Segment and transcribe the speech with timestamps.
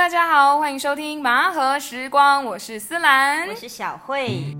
[0.00, 4.56] 大家好，欢迎收听麻和时光，我是思兰，我是小慧。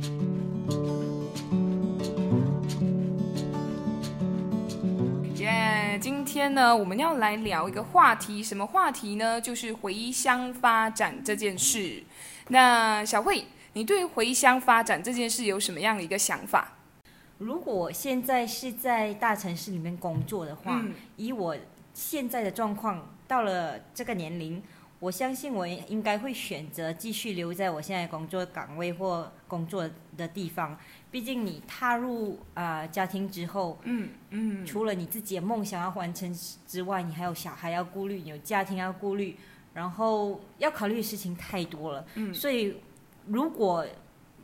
[5.37, 9.41] 耶，今天呢，我们要来聊一个话题，什么话题呢？
[9.41, 12.05] 就是回乡发展这件事。
[12.49, 16.75] 那小慧，你对回乡发展这件事有什么样的一个想法？
[17.39, 21.57] 如果现在是在大城市里面工作的话，嗯以我
[21.95, 24.63] 现在的状况，到了这个年龄，
[25.01, 30.79] 我相信我应该会选择继续留在我现在工作岗位或工作的地方。
[31.11, 36.31] 毕竟你踏入啊、呃家庭之后，嗯嗯，除了你自己的梦想要完成
[36.67, 39.37] 之外，你还有小孩要顾虑，你有家庭要顾虑，
[39.73, 42.07] 然后要考虑的事情太多了。
[42.17, 42.77] 嗯所以
[43.27, 43.87] 如果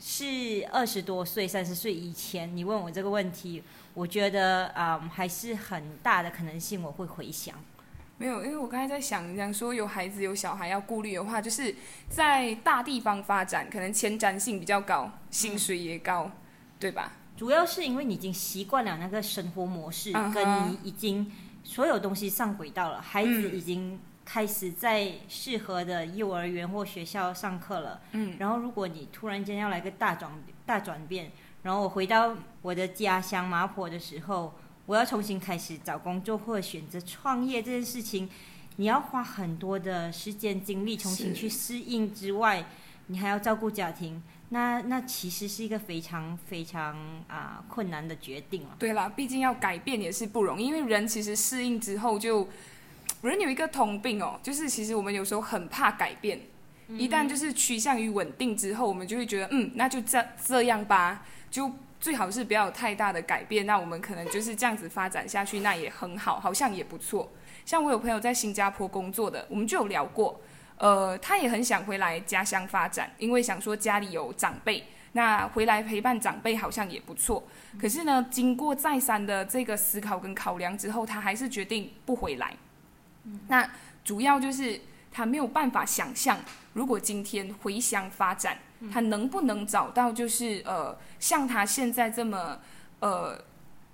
[0.01, 7.55] 是二十多岁、三十岁以前，你问我这个问题，我觉得啊、嗯还是很大的可能性我会回想。
[8.19, 11.75] 没有，因为我刚才在想，讲说有孩子有小孩要顾虑的话，就是
[12.09, 16.31] 在大地方发展，可能前瞻性比较高，薪水也高，
[16.81, 17.13] 对吧？
[17.37, 21.31] 主要是因为你已经习惯了那个生活模式，跟你已经
[21.63, 28.01] 所有东西上轨道了，孩子嗯已经开始在适合的幼儿园或学校上课了。
[28.13, 30.33] 嗯，然后如果你突然间要来个大转
[30.65, 31.31] 大转变，
[31.63, 34.55] 然后我回到我的家乡麻坡的时候，
[34.87, 38.29] 我要重新开始找工作或者选择创业这件事情，
[38.77, 42.65] 你要花很多的时间精力重新去适应之外，
[43.09, 48.77] 你还要照顾家庭，那那其实是一个非常非常啊、困难的决定了。
[48.79, 52.49] 对啦，毕竟要改变也是不容易，因为人其实适应之后就，
[53.23, 56.41] 人有一个通病哦，就是其实我们有时候很怕改变，
[56.89, 61.73] 一旦就是趋向于稳定之后，我们就会觉得嗯，那就这这样吧，就
[62.07, 67.33] 最好是不要有太大的改变，那我们可能就是这样子发展下去，那也很好，好像也不错。
[67.65, 70.41] 像我有朋友在新加坡工作的，我们就有聊过，
[70.79, 77.43] 呃，他也很想回来家乡发展，因为想说家里有长辈，那回来陪伴长辈好像也不错。
[77.77, 82.55] 可是呢，经过再三的这个思考跟考量之后，他还是决定不回来。
[83.49, 83.69] 那
[84.05, 86.39] 主要就是他没有办法想象，
[86.73, 88.57] 如果今天回乡发展，
[88.93, 92.59] 他能不能找到就是呃，像他现在这么
[93.01, 93.41] 呃，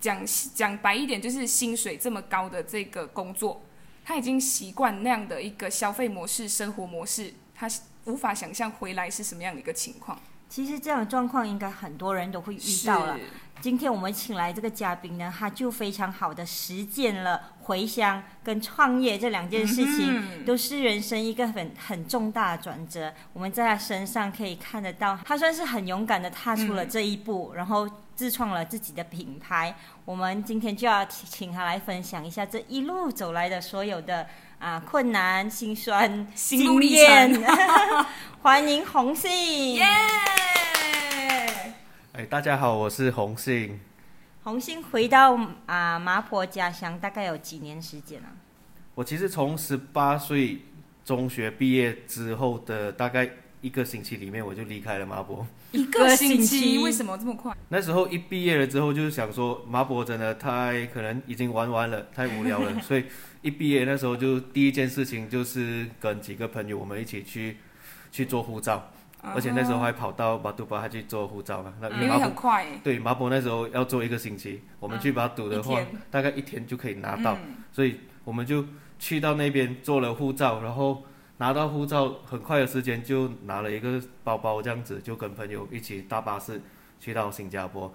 [0.01, 3.63] 讲讲白一点，就是薪水这么高的这个工作，
[4.05, 7.69] 他已经习惯那样的一个消费模式、生活模式，他
[8.05, 10.21] 无法想象回来是什么样的一个情况。
[10.53, 13.19] 其实这样的状况应该很多人都会遇到了。
[13.63, 23.11] 今天我们请来这个嘉宾呢，他就非常好的实践了回乡跟创业这两件事情，嗯都是人生一个很很重大的转折。
[23.33, 29.75] 我们在他身上可以看得到，他算是很勇敢的踏出了这一步，然后自创了自己的品牌。
[30.05, 34.27] 我们今天就要请他来分享一下这一路走来的所有的
[34.63, 37.45] 啊困难、心酸、心路历程。
[38.43, 39.73] 欢迎红杏。
[39.73, 39.85] 耶！
[42.13, 43.81] 哎，大家好，我是红杏。
[44.45, 45.37] 红杏回到
[45.67, 48.31] 啊、麻婆家乡大概有几年时间啊？
[48.95, 50.61] 我其实从十八岁
[51.05, 53.29] 中学毕业之后的大概
[53.63, 55.47] 一个星期里面，我就离开了麻博。
[55.71, 57.57] 一个星期，为什么这么快？
[57.71, 63.05] 那时候一毕业了之后，就是想说麻博真的太可能已经玩完了，太无聊了， 所以
[63.41, 67.57] 一毕业那时候就第一件事情就是跟几个朋友我们一起去
[68.11, 68.91] 去做护照，
[69.23, 71.73] 而且那时候还跑到巴杜巴去做护照嘛。
[71.81, 75.81] 那因因为很快耶，对麻博那时候要做一个星期，我们去巴杜的话，
[76.11, 77.35] 大概一天就可以拿到。
[77.35, 78.67] 嗯所以我们就
[78.99, 81.03] 去到那边做了护照，然后
[81.43, 86.63] 拿到护照，很快的时间就拿了一个包包，这样子就跟朋友一起搭巴士
[87.01, 87.93] 去到新加坡。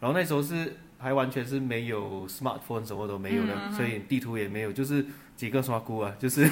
[0.00, 5.06] 然后那时候是还完全是没有 smartphone，什么都没有的，嗯所以地图也没有，就是
[5.36, 6.50] 几个刷姑啊，就是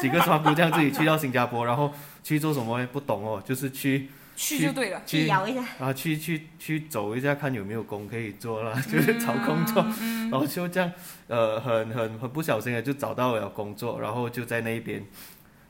[0.00, 1.92] 几个刷姑这样自己去到新加坡，然后
[2.24, 5.00] 去做什么呢不懂哦，就是去去就对了。
[5.06, 9.80] 去摇一下，啊，去去去走一下，看有没有工可以做啦，就是找工作，
[10.28, 10.90] 然后就这样，
[11.28, 15.04] 呃，很很很不小心的就找到了工作，然后就在那边，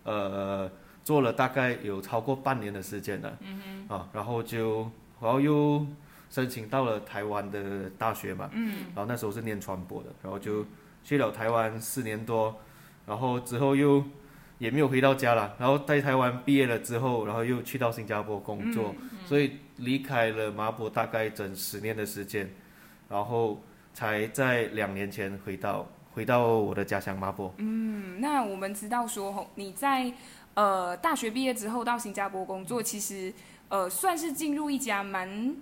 [0.04, 0.70] 呃，
[1.02, 3.38] 做了大概有超过半年的时间了，
[3.88, 4.82] 啊，然后就
[5.20, 5.86] 然后又
[6.30, 8.50] 申请到了台湾的大学嘛，
[8.94, 10.64] 然后那时候是念传播的，然后就
[11.02, 12.54] 去了台湾四年多，
[13.06, 14.02] 然后之后又
[14.58, 18.94] 也没有回到家了，然后在台湾毕业了之后，然后又去到新加坡工作，
[19.26, 22.48] 所以离开了麻坡大概整十年的时间，
[23.08, 23.62] 然后
[23.92, 27.52] 才在两年前回到回到我的家乡麻坡。
[27.58, 30.12] 嗯，那我们知道说，吼，你在
[30.54, 33.32] 呃大学毕业之后到新加坡工作，其实
[33.68, 35.54] 呃算是进入一家蛮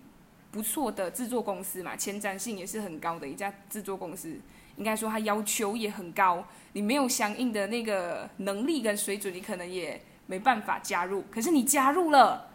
[0.50, 4.38] 不错的制作公司嘛，前瞻性也是很高的一家制作公司。
[4.76, 12.49] 应该说它要求也很高，你没有相应的那个能力跟水准，你可能也没办法加入，可是你加入了，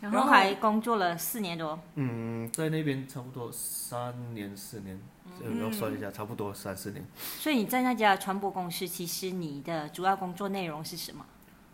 [0.00, 4.98] 然后还工作了四年多，嗯，在那边差不多三年四年，
[5.60, 7.04] 要算一下，差不多三四年。
[7.38, 11.24] 所以你在那家传播公司，其实你的主要工作内容是什么？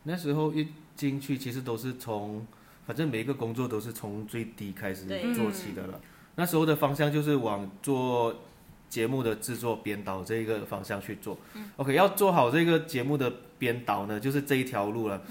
[0.04, 2.46] 那时候一进去，其实都是从，
[2.86, 6.00] 反正每一个工作都是从最低开始做起的了。
[6.36, 8.34] 那时候的方向就是往做
[8.88, 11.38] 节目的制作、编导这一个方向去做。
[11.76, 15.22] OK，要做好这个节目的编导呢，就是这一条路了。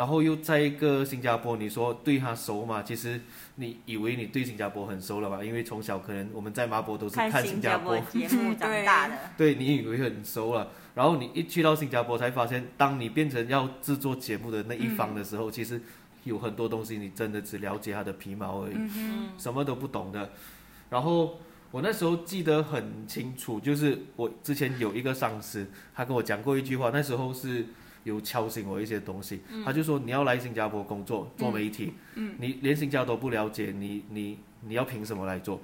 [0.00, 2.82] 然后又在一个新加坡，你说对他熟嘛？
[2.82, 3.20] 其实
[3.56, 5.44] 你以为你对新加坡很熟了吧？
[5.44, 7.98] 因为从小可能我们在麻坡都是看新新加坡。
[8.10, 9.56] 节目长大的， 对。
[9.56, 15.78] 你以为很熟了，然后你一去到新加坡才发现，当你变成要制作节目的那一方的时候，其实
[16.24, 18.76] 有很多东西你真的只了解它的皮毛而已，
[19.36, 20.30] 什么都不懂的。
[20.88, 21.38] 然后
[21.70, 27.66] 我那时候记得很清楚，就是我之前有一个上司，他跟我讲过一句话，那时候是
[28.04, 35.60] 有敲醒我一些东西，他就说你要来新加坡工作做媒体，你连新加坡都不了解，你你你要凭什么来做？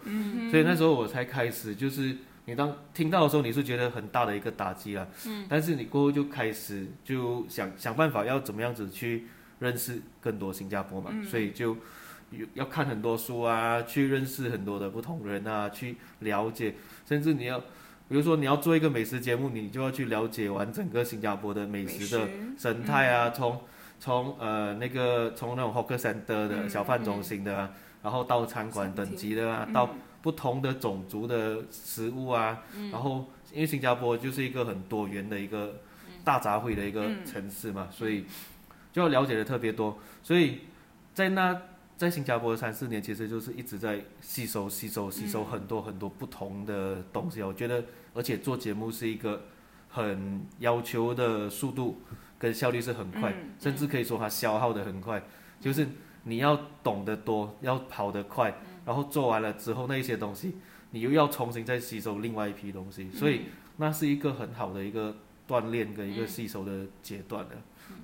[0.50, 2.16] 所以那时候我才开始就是。
[2.48, 9.26] 你当听到的时候，你是觉得很大的一个打击了，嗯，但是你过后就开始就想想办法要怎么样子去
[9.58, 11.76] 认识更多新加坡嘛，所以就
[12.30, 17.60] 有要看很多书啊，去认识很多的不同人啊，去了解，甚至你要，
[18.08, 23.60] 比如说你要做一个美食节目，你就要去了解完整个新加坡的美食的生态啊，从
[23.98, 27.70] 从呃那个从那种 hawker center 的小贩中心的啊，
[28.02, 29.90] 然后到餐馆等级的啊，到
[30.22, 32.62] 不同的种族的食物啊，
[32.92, 35.80] 然后因为新加坡就是一个很多元的一个
[36.22, 38.24] 大杂烩的一个城市嘛，所以
[38.92, 40.60] 就要了解的特别多，所以
[41.12, 41.60] 在那
[41.96, 47.42] 在新加坡的三四年，其实就是一直在吸收、吸收、吸收很多很多不同的东西。
[47.42, 47.82] 我觉得，
[48.12, 49.44] 而且做节目是一个
[49.88, 52.02] 很要求的速度
[52.38, 55.22] 跟效率是很快，甚至可以说它消耗的很快，
[55.58, 55.88] 就是
[56.24, 58.54] 你要懂得多，要跑得快。
[58.84, 60.56] 然后做完了之后，那一些东西
[60.90, 63.46] 你又要重新再吸收另外一批东西，所以
[63.78, 65.16] 那是一个很好的一个
[65.48, 67.56] 锻炼跟一个吸收的阶段的，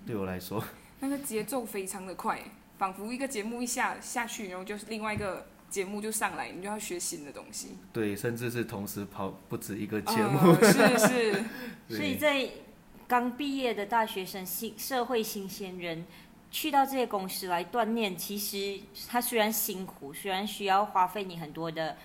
[0.06, 0.64] 对我来说。
[1.00, 2.40] 那个节奏非常的快，
[2.82, 7.76] 仿佛一个节目一下下去，然后就是另外一个节目就上来，你就要学新的东西。
[7.92, 10.50] 对，甚至是同时跑不止一个节目。
[10.50, 11.44] 哦、是是。
[11.96, 12.50] 所以在
[13.06, 16.04] 刚毕业的大学生、新社会新鲜人。
[16.50, 21.96] 去到这些公司来锻炼，其实他虽然辛苦，虽然需要花费你很多的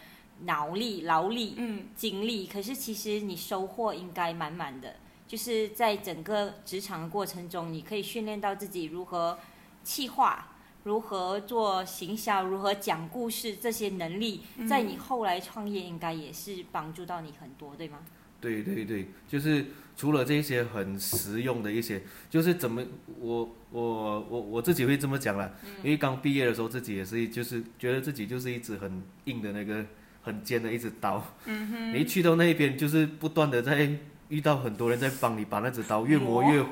[0.43, 4.95] 脑力、劳力、嗯、精力，可是其实你收获应该满满的。
[5.27, 9.37] 就是在整个职场的过程中，你可以训练到自己如何
[9.83, 10.55] 企划、
[10.87, 14.39] 如何做行销、如何讲故事这些能力，
[14.69, 17.97] 在你后来创业应该也是帮助到你很多，对吗？
[18.39, 19.65] 对对对，就是
[19.97, 22.81] 除了这些很实用的一些，就是怎么
[23.19, 25.51] 我我我我自己会这么讲啦，
[25.83, 29.85] 因为刚毕业的时候自己也是就是觉得自己就是一直很硬的那个
[30.21, 33.89] 很尖的一只刀，嗯你一去到那边就是不断的在
[34.29, 36.63] 遇到很多人在帮你把那只刀越磨越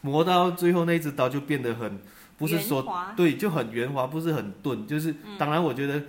[0.00, 1.98] 磨到最后那只刀就变得很
[2.38, 6.02] 不是说对就很圆滑，不是很钝，就是当然我觉得。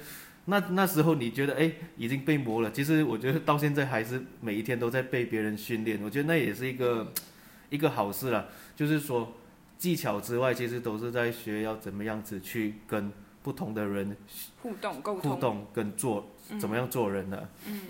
[0.45, 7.13] 那那时候你觉得哎已经被磨了，其实我觉得到现在还是每一天都在被别人训练，我觉得那也是一个
[7.69, 8.47] 一个好事了。
[8.75, 9.31] 就是说
[9.77, 13.11] 技巧之外，其实都是在学要怎么样子去跟
[13.43, 14.17] 不同的人
[14.63, 17.47] 互动沟通，互动跟做怎么样做人呢？
[17.67, 17.81] 嗯，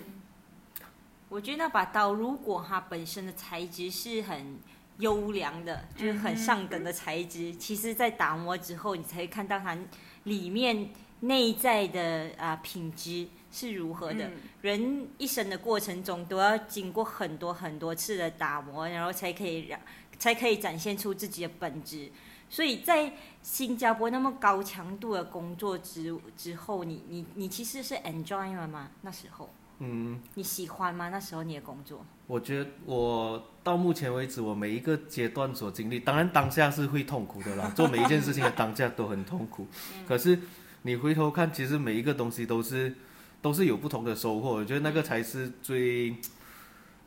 [1.30, 4.58] 我觉得那把刀如果它本身的材质是很
[5.00, 9.78] 优良的，就是很上等的材质，其实在打磨之后，你才会看到它
[10.24, 10.90] 里面。
[11.22, 14.32] 内在的啊品质是如何的？
[14.62, 19.78] 人一生的过程中都要经过很多很多次的打磨，然后才可以让
[20.18, 22.10] 才可以展现出自己的本质。
[22.50, 23.12] 所以在
[23.44, 28.90] 新加坡那么高强度的工作之之后，你你你其实是 enjoy 了吗？
[29.02, 31.10] 那时候，嗯，你喜欢吗？
[31.10, 32.06] 那时候你的工作？
[32.28, 39.68] 我觉得我到目前为止，我每一个阶段所经历，当然当下是会痛苦的啦， 做每一件事情的当下都很痛苦，
[40.08, 40.40] 可是。
[40.84, 42.96] 你回头看，其实每一个东西都是，
[43.42, 44.52] 都是有不同的收获。
[44.52, 46.16] 我觉得那个才是最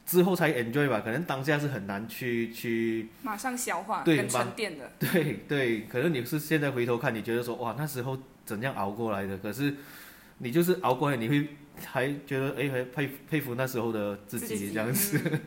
[0.05, 4.93] 之后才 enjoy 吧，可能当下是很难去去马上消化对跟沉淀的。
[4.99, 9.39] 对对，可能你是现在回头看，你觉得说哇那时候怎样熬过来的？
[9.39, 9.75] 可是
[10.37, 11.49] 你就是熬过来，你会
[11.85, 15.21] 还觉得哎，还佩佩服那时候的自己这样子。
[15.25, 15.41] 嗯、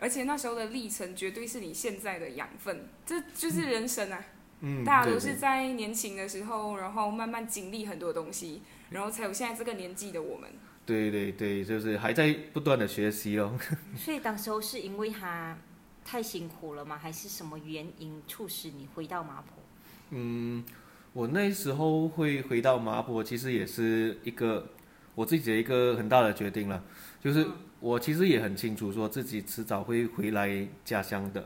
[0.00, 4.24] 而且那时候的历程绝对是你现在的养分，这就是人生啊。
[4.60, 10.48] 嗯，大家都是在年轻的时候，然后慢慢经历很多东西，然后才有现在这个年纪的我们。
[10.86, 13.58] 对对对，就是还在不断的学习哦。
[13.96, 15.56] 所以当时候是因为他
[16.04, 16.96] 太辛苦了吗？
[16.96, 19.62] 还是什么原因促使你回到麻坡？
[20.10, 20.64] 嗯，
[21.12, 24.73] 我那时候会回到麻坡，其实也是一个
[25.14, 26.82] 我自己的一个很大的决定了，
[27.22, 27.46] 就是
[27.80, 31.44] 我其实也很清楚，说自己迟早会回来家乡的，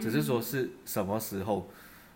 [0.00, 1.68] 只是说是什么时候。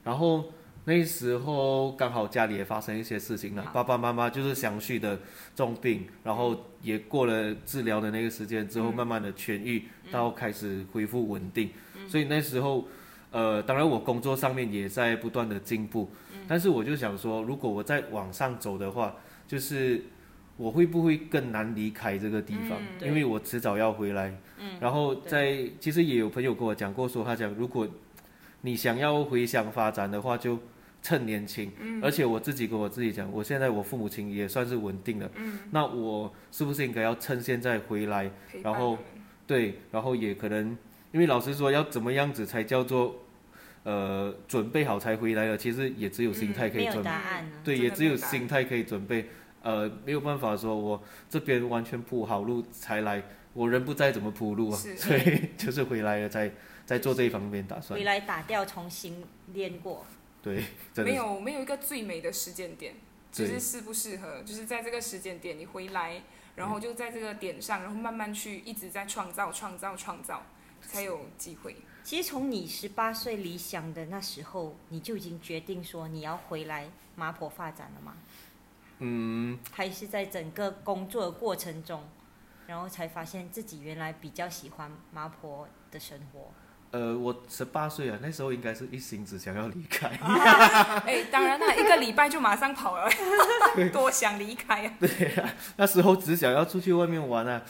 [0.02, 0.52] 然后
[0.84, 5.18] 那时候刚好家里也发生一些事情了，爸爸妈妈就是详细的
[5.56, 11.70] 重病，然后也过了治疗的那个时间之后，慢慢的痊愈，到开始恢复稳定。
[12.06, 12.86] 所以那时候，
[13.30, 16.10] 呃，当然我工作上面也在不断的进步，
[16.46, 19.16] 但是我就想说，如果我再往上走的话，
[19.48, 20.02] 就是
[20.56, 22.78] 我会不会更难离开这个地方？
[22.98, 24.32] 对因为我迟早要回来。
[24.80, 27.88] 然后在其实也有朋友跟我讲过，说他讲如果
[28.62, 30.58] 你想要回乡发展的话，就
[31.02, 31.70] 趁年轻。
[32.00, 35.30] 而且我自己跟我自己讲，我现在我父母亲也算是稳定了，
[35.70, 38.30] 那我是不是应该要趁现在回来？
[38.62, 38.96] 然后
[39.46, 40.76] 对，然后也可能，
[41.12, 43.16] 因为老师说，要怎么样子才叫做
[43.82, 45.58] 呃准备好才回来了？
[45.58, 47.56] 其实也只有心态可以准备，答案呢。
[47.62, 49.26] 对，也只有心态可以准备。
[49.64, 53.22] 呃，没有办法说我这边完全铺好路才来，
[53.54, 54.78] 我人不在怎么铺路啊？
[54.78, 56.52] 是所以 就是回来了再
[56.84, 58.04] 再做这一方面打算回。
[58.04, 60.04] 来打掉，重新练过。
[60.42, 60.56] 对，
[60.92, 62.94] 真的没有没有一个最美的时间点，
[63.32, 66.22] 只对是适不适合，就是在这个时间点你回来，
[66.56, 70.42] 然后就在这个点上，然后慢慢去一直在创造、创造、创造，
[70.82, 71.74] 才有机会。
[72.02, 78.14] 其实从你十八岁理想的那时候，你就已经决定说你要回来麻婆发展了吗？
[79.06, 82.02] 嗯，还是在整个工作的过程中，
[82.66, 86.50] 然后才发现自己原来比较喜欢麻婆的生活？
[86.90, 90.08] 呃，我十八岁啊，那时候应该是一心只想要离开。
[90.08, 93.10] 哎，当然啦，一个礼拜就马上跑了，
[93.92, 94.94] 多想离开啊！
[94.98, 97.62] 对啊那时候只想要出去外面玩啊，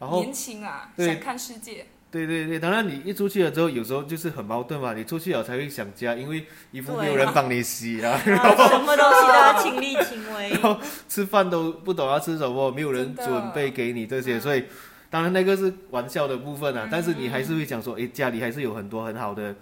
[0.00, 1.86] 然后年轻啊，想看世界。
[2.10, 4.94] 对对对，当然你一出去了之后，有时候就是很矛盾嘛。
[4.94, 10.50] 你出去了才会想家，因为衣服没有人帮你洗啊，然后什么东西都要亲力亲为。
[10.50, 10.76] 然后
[11.08, 14.64] 吃饭都不懂要吃什么，没有人准备给你这些，所以
[15.08, 16.88] 当然那个是玩笑的部分啊。
[16.90, 19.54] 但是你还是会想说，诶，家里还是有很多很好的，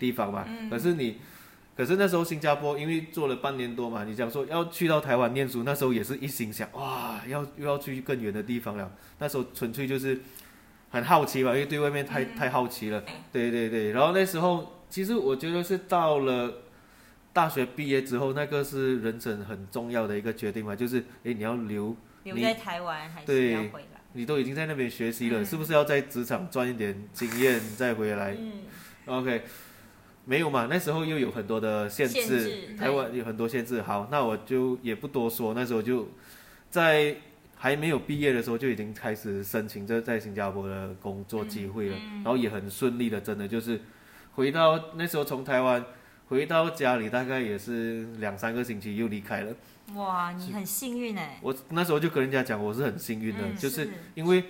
[0.00, 0.44] 地方嘛。
[0.68, 1.18] 可是你，
[1.76, 8.90] 可是那时候新加坡因为做了半年多嘛，你想说要去到台湾念书，那时候也是一心想哇，要又要去更远的地方了。
[9.20, 10.20] 那时候纯粹就是
[10.92, 13.02] 很好奇嘛，因为对外面太、太好奇了。
[13.32, 16.62] 对对对，然后那时候其实我觉得是到了
[17.32, 24.00] 大学毕业之后，那个是人生很重要的一个决定嘛，就是诶，你要留，留在台湾还是对要回来？
[24.12, 28.36] 你都已经在那边学习了，是不是要在职场赚一点经验再回来？
[28.38, 28.52] 嗯
[29.06, 29.44] ，OK，
[30.26, 33.80] 没有嘛，那时候又有很多的限制，限制台湾有很多限制。
[33.80, 36.06] 好，那我就也不多说，那时候就
[36.68, 37.16] 在
[37.62, 43.80] 还没有毕业的时候就已经开始申请这在新加坡的工作机会了，然后也很顺利的，真的就是
[44.32, 45.84] 回到那时候从台湾
[46.26, 49.54] 回到家里，大概也是两三个星期又离开了。
[49.94, 51.38] 哇，你很幸运哎。
[51.40, 54.42] 我那时候就跟人家讲，我是很幸运的，嗯就是是因为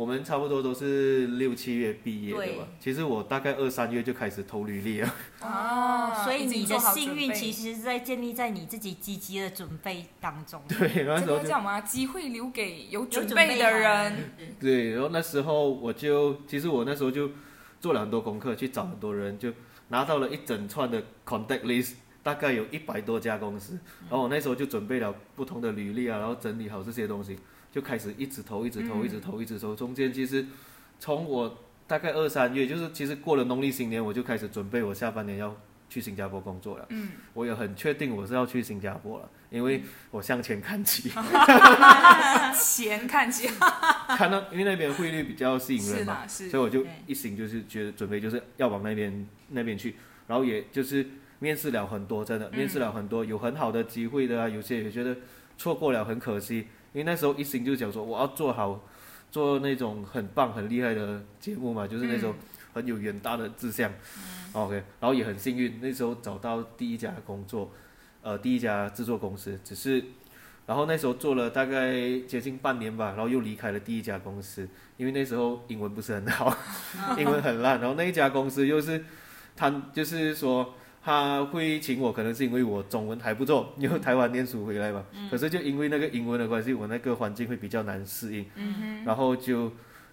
[0.00, 5.14] 我们差不多都是六七月毕业的吧，其实我大概二三月就开始投履历了。
[5.42, 10.62] 哦所以你的幸运其实实是在建立在你自己积极的准备当中。
[10.66, 11.82] 对，那这时候就个叫什么啊？
[11.82, 14.32] 机会留给有有准备的人。
[14.58, 17.28] 对，然后那时候我就，其实我那时候就
[17.78, 19.52] 做了很多功课，去找很多人，就
[19.88, 23.78] 拿到了一整串的 contact list，大概有一百多家公司。
[24.08, 27.38] 然后我那时候就准备了不同的履历啊，然后整理好这些东西，
[27.72, 29.74] 就开始一直投，一直投，一直投，一直投。
[29.74, 30.46] 中间其实
[30.98, 35.56] 从我大概二三月，就是其实过了农历新年，我就开始准备我下半年要
[35.88, 36.86] 去新加坡工作了。
[36.90, 41.10] 嗯，我也很确定我是要去新加坡了，因为我向前看齐，
[42.54, 43.54] 前看起来
[44.16, 46.24] 看到因为那边汇率比较吸引人嘛。
[46.28, 49.96] 是所以我就一心就是觉得准备就是要往那边那边去，
[50.28, 51.04] 然后也就是
[51.40, 55.16] 面试了很多，真的面试了很多，有很好的机会的啊，有些也觉得
[55.58, 56.58] 错过了很可惜，
[56.92, 58.80] 因为那时候一心就想说我要做好
[59.32, 62.34] 做那种很棒很厉害的节目嘛，就是那种
[62.72, 63.92] 很有远大的志向。
[64.52, 67.70] OK，然后也很幸运，那时候找到第一家工作，
[68.22, 70.04] 呃，第一家制作公司，只是。
[70.66, 71.92] 然后那时候做了大概
[72.28, 76.56] 接近半年吧，然后又离开了第一家公司，因为那时候英文不是很好，
[77.18, 77.80] 英文很烂。
[77.80, 79.04] 然后那一家公司又是，
[79.56, 85.04] 他就是说他会请我，可能是因为我中文还不错，因为台湾念书回来嘛。
[85.30, 88.44] 可是就因为那个英文的关系，我那个环境会比较难适应。
[89.04, 89.72] 然后就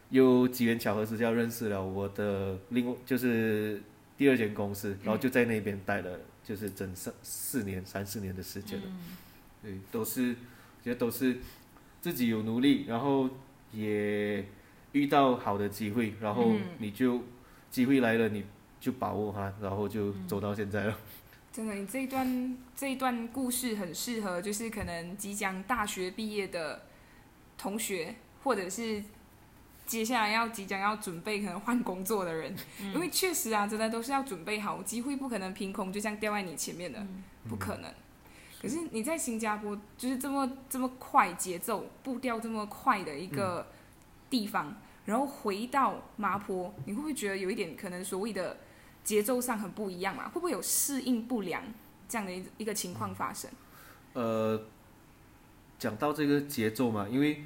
[0.10, 3.82] 又机缘巧合之下认识了我的另外就是
[4.17, 8.86] 第二间公司，然后就在那边待了就是整三四年三四年的时间了。
[9.62, 10.34] 对，都是
[10.82, 11.38] 觉得都是
[12.00, 13.29] 自己有努力，然后
[13.74, 14.46] 也
[14.94, 17.22] 遇到好的机会，然后嗯你就
[17.70, 18.46] 机会来了你
[18.79, 20.98] 就把握它，然后就走到现在了。
[21.51, 26.84] 真的，你这一段这一段故事很适合，就是可能即将大学毕业的
[27.57, 29.03] 同学，或者是
[29.88, 32.55] 接下来要即将要准备可能换工作的人，
[32.93, 37.03] 因为确实啊，真的都是要准备好，机会不可能凭空就这样掉在你前面的，
[37.50, 37.91] 不可能。
[38.62, 43.65] 可是你在新加坡就是这么这么快节奏步调这么快的一个
[44.29, 48.57] 地方，然后回到麻坡，你会不会觉得有一点可能所谓的？
[49.07, 51.63] 节奏上很不一样嘛，会不会有适应不良
[52.09, 53.49] 这样的一一个情况发生？
[54.11, 54.61] 呃，
[55.79, 57.45] 讲到这个节奏嘛，因为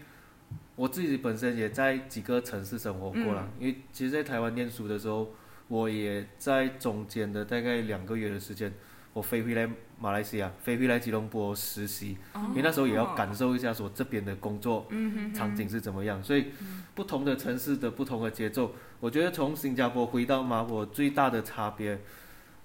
[0.75, 5.29] 我自己本身也在几个城市生活过了，因为其实，在台湾念书的时候，
[5.67, 8.73] 我也在中间的大概两个月的时间，
[9.13, 9.69] 我飞回来
[10.01, 12.17] 马来西亚，飞回来吉隆坡实习，
[12.49, 14.87] 因为那时候也要感受一下说这边的工作
[15.35, 16.47] 场景是怎么样，所以
[16.95, 18.73] 不同的城市的不同的节奏。
[18.99, 21.99] 我觉得从新加坡回到马坡最大的差别，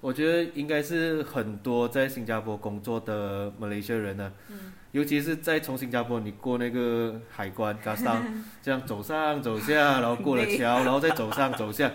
[0.00, 4.33] 我觉得应该是很多在新加坡工作的马来西亚人呢，
[4.93, 8.25] 尤其是在从新加坡你过那个海关，加上
[8.62, 11.93] 这样走上走下，然后过了桥，然后再走上走下，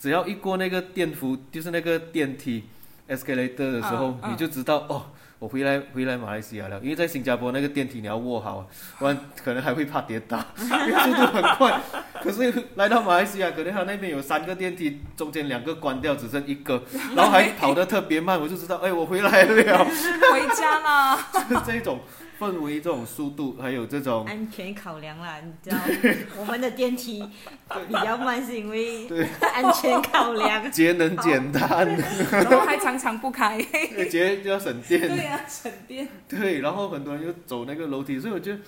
[0.00, 2.64] 只要一过那个电扶，就是那个电梯
[3.10, 5.06] escalator 的时候，你就知道哦。
[5.40, 11.80] 我回来回来马来西亚了，因为在新加坡那个电梯你要握好，不然可能还会怕跌倒， 因为速度很快。
[12.22, 16.82] 可是来到马来西亚，可能他那边有三个电梯，中间两个关掉，只剩一个，
[17.16, 21.18] 然后还跑得特别慢，我就知道，哎，我回来了，回家了。
[21.48, 22.00] 就是这种。
[22.40, 25.76] 氛围这种速度，还有这种安全考量啦，你知道，
[26.40, 27.22] 我们的电梯
[27.86, 29.06] 比较慢，是因为
[29.42, 31.86] 安全考量，节能减碳，
[32.30, 33.60] 然后还常常不开，
[34.10, 38.60] 节要省电，对呀，省电，对，然后很多人就走那个楼梯，所以我觉得，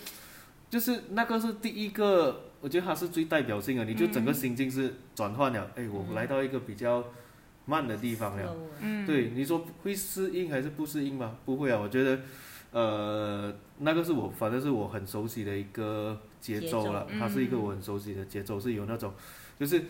[0.68, 7.02] 就是那个是第一个，我觉得它是最代表性的，你就整个心境是转换了，哎，我来到一个比较
[7.64, 11.36] 慢的地方了，嗯，对，你说会适应还是不适应吗？
[11.46, 12.20] 不会啊，我觉得。
[12.72, 17.06] 呃，那个是我，反正是我很熟悉的一个节奏了。
[17.18, 19.12] 它是一个我很熟悉的节奏，是有那种，
[19.60, 19.84] 就是，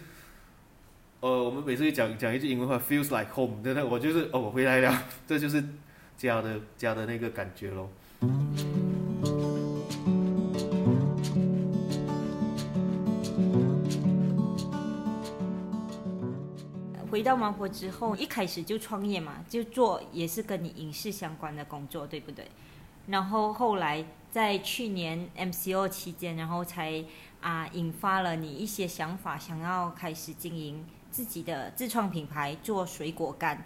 [1.20, 5.62] 呃，我们每次讲讲一句英文话，feels like home，真的，我就是哦，我回来了， 这就是
[6.16, 7.88] 家的家的那个感觉咯。
[17.22, 22.44] 回到芒果之后，一开始就创业嘛，就做也是跟你影视相关的工作，对不对？
[23.06, 27.04] 然后后来在去年 MCO 期间，然后才
[27.40, 33.64] 啊引发了你一些想法，想要开始经营自己的自创品牌，做水果干。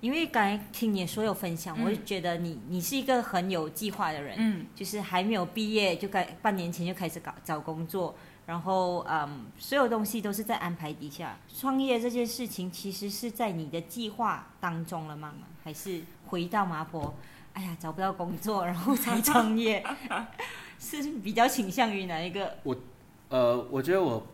[0.00, 8.14] 因为刚才听你所有分享，我就觉得你你是一个很有计划的人，嗯，就是还没有毕业就该半年前就开始搞找工作，
[8.46, 11.36] 然后嗯，所有东西都是在安排底下。
[11.56, 15.32] 创业这件事情其实是在你的计划当中了吗？
[15.62, 17.14] 还是回到麻婆？
[17.54, 19.84] 哎呀，找不到工作，然后才 创业，
[20.80, 22.56] 是比较倾向于哪一个？
[22.62, 22.74] 我，
[23.28, 24.26] 呃，我觉得我，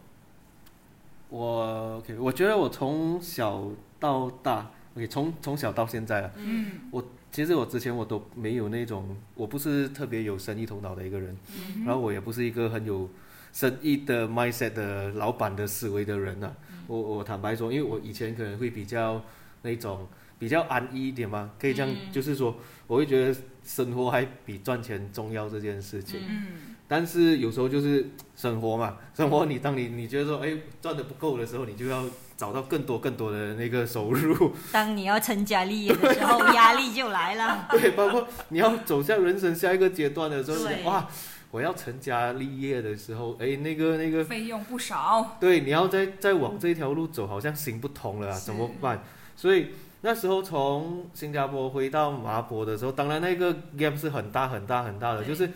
[1.28, 3.64] 我 OK，我觉得我从小
[3.98, 11.36] 到大，OK，从从小到现在啊，嗯，我其实我之前我都没有那种，我不是特别有生意头脑的一个人，
[11.84, 13.08] 然后我也不是一个很有
[13.52, 16.52] 生意的 mindset 的老板的思维的人呐。
[16.86, 19.22] 我我坦白说，因为我以前可能会比较
[19.62, 20.06] 那种。
[20.40, 22.56] 比较安逸一点嘛，可以这样，就是说，
[22.86, 26.20] 我会觉得生活还比赚钱重要这件事情。
[26.28, 26.76] 嗯。
[26.86, 32.04] 但是有时候就是生活嘛，生活你当你你觉得说，哎，赚的不够的时候，你就要
[32.36, 34.52] 找到更多更多的那个收入。
[34.70, 37.66] 当你要成家立业的时候，压力就来了。
[37.72, 41.08] 对，包括你要走向人生下一个阶段的时候，哇，
[41.50, 45.36] 我要成家立业的时候，哎，那个那个费用不少。
[45.40, 49.02] 对，你要再再往这条路走，好像行不通了，怎么办？
[49.36, 49.68] 所以。
[50.00, 55.50] 那时候从新加坡回到麻坡的时候，当然那个 gap 是很大很大很大的，就是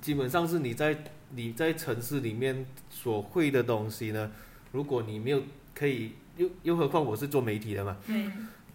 [0.00, 0.96] 基本上是你在
[1.30, 4.30] 你在城市里面所会的东西呢，
[4.70, 5.42] 如果你没有
[5.74, 7.96] 可以，又又何况我是做媒体的嘛，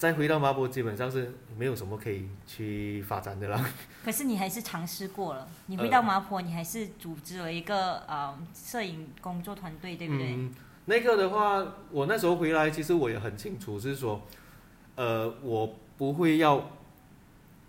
[0.04, 3.66] 再回到麻坡基本上是没有什么可以去发展的啦。
[4.04, 10.38] 可是你还是尝试过了， 你回到麻坡，你还是组织了一个呃摄影工作团队，对不对？
[10.88, 14.22] 那个的话，我那时候回来，其实我也很清楚是说。
[14.96, 16.70] 呃，我不会要，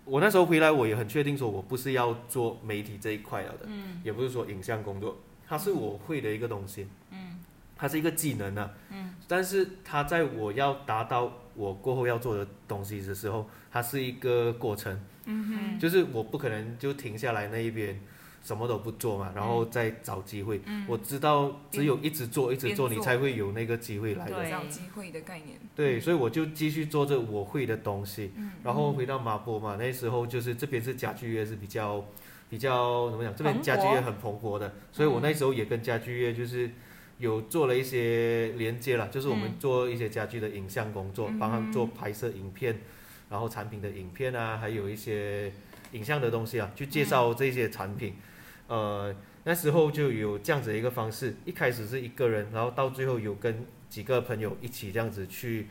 [0.03, 5.17] 我那时候回来，我也很确定说，我不是要做媒体这一块了的，嗯，也不是说影像工作，
[5.47, 7.39] 它是我会的一个东西，嗯，
[7.77, 17.99] 它是一个技能啊，嗯，但是它在我要达到我过后要做的东西的时候，它是一个过程，嗯哼，就是我不可能就停下来那一边，
[18.43, 20.61] 什么都不做嘛，然后再找机会。
[20.65, 24.45] 嗯我知道只有一直做一直做，你才会有那个机会来的。
[24.69, 25.57] 机会的概念。
[25.75, 32.05] 对，所以我就继续做着我会的东西，嗯然后回到马波嘛，那时候就是这边是家具业是比较
[32.49, 33.35] 比较怎么讲？
[33.35, 36.69] 这边家具业很蓬勃的，所以我那时候也跟家具业就是
[37.17, 39.55] 有做了一些连接了，就是我们嗯。
[39.59, 42.79] 做一些家具的影像工作，嗯帮他们做拍摄影片，
[43.29, 45.51] 然后产品的影片啊，还有一些
[45.91, 48.15] 影像的东西啊，去介绍这些产品。
[48.67, 55.67] 呃，那时候就有这样子的一个方式，一开始是一个人，然后到最后有跟几个朋友一起这样子去、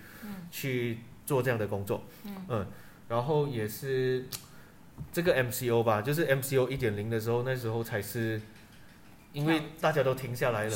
[0.50, 2.04] 去做这样的工作，
[2.48, 2.66] 嗯。
[3.06, 4.24] 然后也是
[5.12, 8.40] 这个 MCO 吧，就是 MCO 一点零的时候，那时候才是
[9.34, 10.70] 因为大家都停下来了，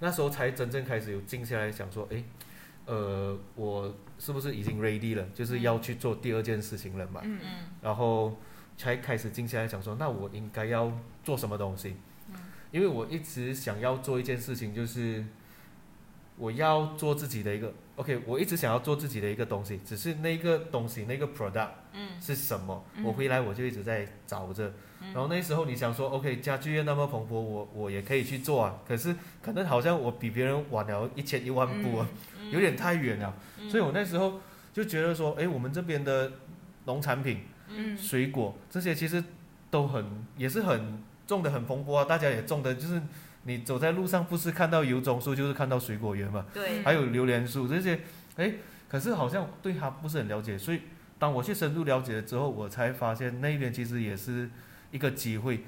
[0.00, 2.24] 那时候才真正开始有静下来想说，诶，
[2.86, 7.20] 呃，我是不是已经 ready 了，就是要去做第二件事情了嘛？
[7.24, 7.50] 嗯嗯
[7.82, 8.36] 然后
[8.76, 10.92] 才开始静下来想说，那我应该要
[11.24, 11.96] 做什么东西？
[12.70, 15.24] 因为我一直想要做一件事情，就是
[16.36, 22.84] 我要做自己的一个 OK，我一直想要做自己的一个东西，只是那个东西那个 product 嗯是什么？
[22.94, 24.72] 嗯我回来我就一直在找着。
[25.00, 28.78] 然后那时候你想说，OK，家具业那么蓬勃，我我也可以去做啊。
[28.86, 32.08] 可是可能好像我比别人晚了一千一万步啊，
[32.40, 33.34] 嗯 有点太远了。
[33.68, 34.40] 所以我那时候
[34.72, 36.30] 就觉得说，哎，我们这边的
[36.84, 39.22] 农产品、嗯水果这些其实
[39.70, 40.04] 都很
[40.36, 43.02] 也是很种的很蓬勃啊，大家也种的就是
[43.48, 46.44] 你走在路上不是看到油棕树就是看到水果园嘛。
[46.52, 47.98] 对，还有榴莲树这些，
[48.36, 48.52] 哎，
[48.88, 50.82] 可是好像对它不是很了解，所以
[51.18, 54.50] 当我去深入了解了之后，我才发现那边其实也是
[54.92, 55.64] 一个机会，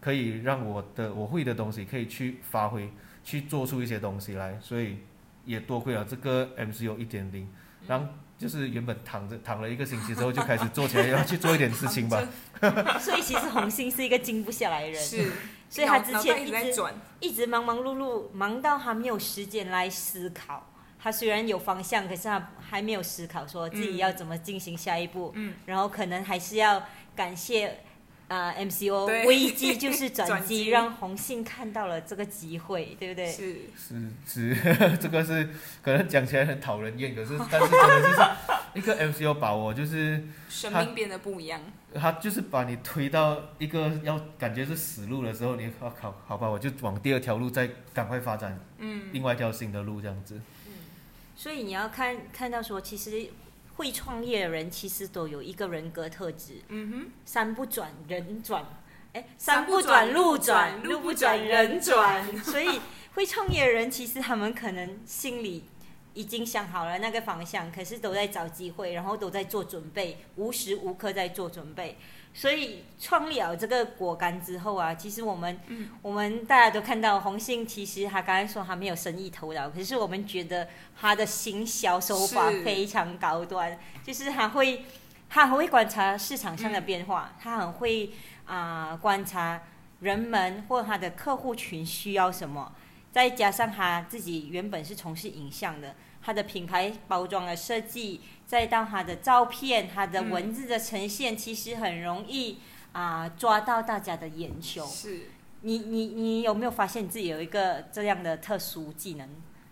[0.00, 2.92] 可以让我的我会的东西可以去发挥，
[3.24, 4.98] 去做出一些东西来，所以
[5.46, 7.48] 也多亏了这个 MCU 一点零，
[7.88, 8.06] 然后
[8.38, 12.22] 就是原本躺着躺了一个星期之后就开始做起来，要去做一点事情吧。
[13.00, 15.30] 所以其实红星是一个静不下来的人，是，
[15.72, 16.82] 所以他之前一直一直，
[17.20, 20.68] 一直忙忙碌碌，忙到他没有时间来思考。
[21.02, 25.32] 他虽然有方向，可是他还没有思考说自己要怎么进行下一步。
[25.34, 26.82] 嗯，然后可能还是要
[27.16, 27.80] 感谢
[28.28, 33.26] 呃 MCO 危机就是转 转机，让红信看到了这个机会，对不对？
[33.30, 35.48] 是是是， 这个是
[35.82, 40.22] 可能讲起来很讨人厌，可是但是真的是一个 MCO 把我就是。
[40.48, 41.60] 生命变得不一样。
[41.94, 50.40] 他就是把你推到一个要感觉是死路的时候，你我靠，好吧，我就往第二条路再赶快发展嗯，另外一条新的路，这样子。
[50.66, 50.72] 嗯
[51.34, 53.26] 所以你要看看到说，其实
[53.82, 58.64] 会创业的人其实都有一个人格特质，嗯哼，山不转人转，
[59.12, 62.24] 哎，山山不转路转路不转人转。
[62.44, 62.80] 所以
[63.14, 65.64] 会创业的人，其实他们可能心里
[66.14, 71.98] 已经想好了那个方向，可是都在找机会，然后都在做准备，无时无刻在做准备。
[72.34, 75.90] 所以创立了这个果干之后啊，其实我们、嗯。
[76.00, 80.68] 我们大家都看到红杏，其实他刚才说他没有生意头脑，可是我们觉得
[80.98, 84.84] 他的行销手法非常高端，就是他会
[85.28, 88.10] 他很会观察市场上的变化，他很会
[88.46, 89.62] 啊、观察
[90.00, 92.72] 人们或他的客户群需要什么，
[93.12, 98.20] 再加上他自己原本是从事影像的，他的品牌包装的设计，
[98.52, 102.58] 再到他的照片、他的文字的呈现，其实很容易
[102.92, 104.86] 啊、抓到大家的眼球。
[104.86, 105.20] 是
[105.62, 109.26] 你你你有没有发现你自己有一个这样的特殊技能？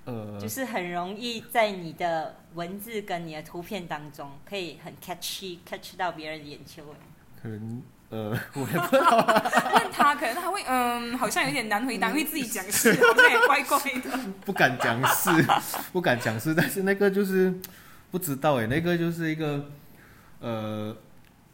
[0.07, 6.83] 呃就，是很容易在你的文字跟你的图片当中，可以很 catchy catch 到别人的眼球。
[7.43, 9.43] 可能呃， 我也不知道，
[9.75, 14.19] 但他可能他会嗯，好像有点难回答，因为自己讲是好像也怪怪的。
[14.47, 15.31] 不敢讲是，
[15.93, 17.55] 不敢讲是，但是那个就是
[18.11, 19.67] 不知道哎，那个就是一个
[20.41, 20.97] 呃，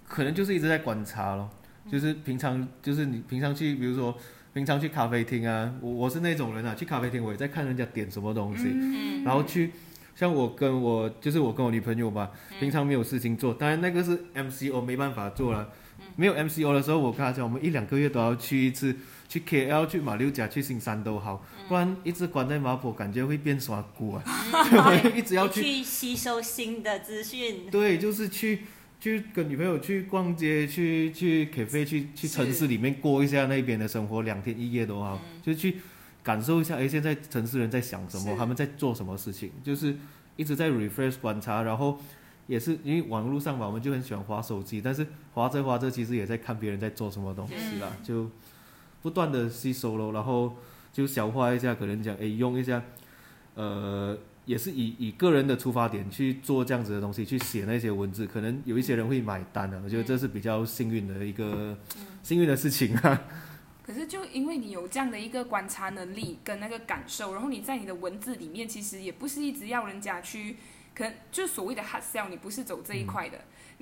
[0.06, 1.48] 可能就是一直在观察咯，
[1.90, 4.16] 就是平常就是你平常去，比如说
[4.54, 9.24] 平常去咖啡厅啊，我我是那种人啊，去咖啡厅我也在看人家点什么东西，嗯。
[9.24, 9.72] 然后去。
[10.18, 15.68] 像我跟我就是我跟我女朋友吧，平常没有事情做，当然那个是 MCO 没办法做了。
[16.16, 18.96] 没有 MCO 的时候，我跟她讲，我们一两个月都要去一次，
[19.28, 24.22] 去 KL、去马六甲、去新山都好，不然一直关在马坡，感觉会变耍骨啊。
[24.24, 27.68] 我 一直要去，去吸收新的资讯。
[27.70, 28.60] 对，就是去
[29.00, 35.76] 去跟女朋友去逛街，去去 cafe，去去城市里面过一下那边的生活，两天一夜都好，就去
[36.22, 39.96] 感受一下，哎，现在城市人在想什么，他们在做什么事情，就是
[40.36, 41.98] 一直在 refresh 观察，然后
[42.46, 48.30] 也是因为网络上嘛，我们就很喜欢划手机，但是划着划着，其实也在看别人在做什么东西啦，就
[49.02, 50.56] 不断的吸收咯，然后
[50.92, 52.82] 就消化一下，可能讲，哎，用一下，
[53.54, 54.18] 呃。
[54.46, 61.76] 也是以以个人的出发点去做这样子的东西，去写那些文字，可能有一些人会买单的、我觉得这是比较幸运的一个、
[62.22, 63.24] 幸运的事情啊。
[63.82, 70.58] 可是就因为你有这样的一个观察能力跟那个感受，然后你在你的文字里面其实也不是一直要人家去，
[70.94, 73.38] 可能就所谓的 hard sell，你不是走这一块的，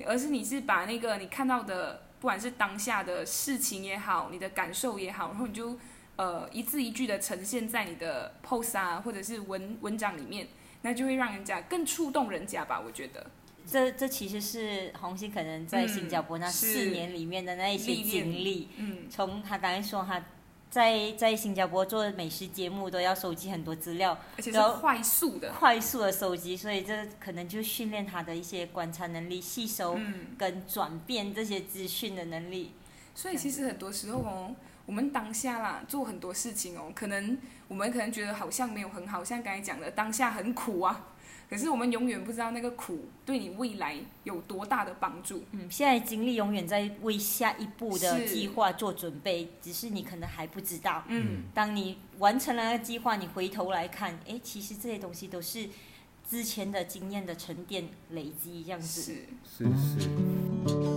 [0.07, 5.77] 而是你是把那个你看到的，不管是当下的事情也好，你的感受也好，然后你就
[6.15, 10.47] 呃一字一句的呈现在你的 post 啊或者是文文章里面，
[10.81, 13.29] 那就会让人家更触动人家吧，我觉得。
[13.67, 18.69] 这这其实是红星可能在新加坡那四年里面的那一些经历。
[18.77, 20.25] 嗯，从他刚才说他
[20.75, 30.35] 在在新加坡做美食节目都要收集很多资料，而且是然后快速的，快速的收集，所以这可能就训练他的一些观察能力、吸收嗯。
[30.37, 32.73] 跟转变这些资讯的能力。
[33.13, 34.53] 所以其实很多时候哦，
[34.85, 37.37] 我们当下啦做很多事情哦，可能
[37.69, 41.05] 我们可能觉得好像没有很好，像刚才讲的当下很苦啊，
[41.49, 45.43] 可是我们永远不知道那个苦对你未来有多大的帮助。
[45.51, 51.03] 嗯，现在精力永远在为下一步的计划做准备，只是你可能还不知道。
[51.07, 55.69] 嗯，当你完成了那个计划，你回头来看，哎，其实这些东西都是
[56.29, 59.01] 之前的经验的沉淀累积，这样子。
[59.01, 59.25] 是。
[59.45, 60.94] 是是。